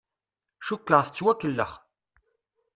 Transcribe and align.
Cukkeɣ 0.67 1.01
tettwakellex. 1.03 1.73